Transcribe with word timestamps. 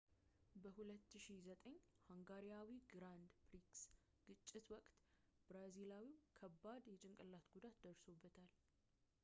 በ 0.61 0.69
2009 0.75 1.73
ሃንጋሪያዊ 2.07 2.69
ግራንድ 2.93 3.35
ፕሪክስ 3.49 3.81
ግጭት 4.29 4.47
ወቅት 4.75 4.95
ብራዚላዊው 5.49 6.17
በከባድ 6.23 6.83
የጭንቅላት 6.93 7.47
ጉዳት 7.57 7.77
ደርሶበታል 7.85 8.49